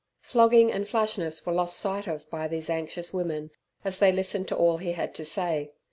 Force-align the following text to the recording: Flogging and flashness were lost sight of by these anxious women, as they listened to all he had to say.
Flogging 0.23 0.71
and 0.71 0.87
flashness 0.89 1.45
were 1.45 1.53
lost 1.53 1.77
sight 1.77 2.07
of 2.07 2.27
by 2.31 2.47
these 2.47 2.71
anxious 2.71 3.13
women, 3.13 3.51
as 3.85 3.99
they 3.99 4.11
listened 4.11 4.47
to 4.47 4.55
all 4.57 4.77
he 4.77 4.93
had 4.93 5.13
to 5.13 5.23
say. 5.23 5.73